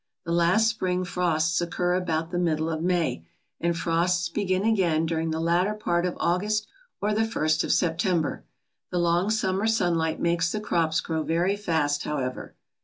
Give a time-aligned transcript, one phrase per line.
[0.25, 3.23] The last spring frosts occur about the middle of May,
[3.59, 6.65] and frosts begin again during the latter part of August
[7.01, 8.43] or the first of September.
[8.89, 12.55] The long summer sunlight makes the crops grow very fast, however.